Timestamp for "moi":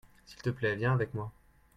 1.13-1.31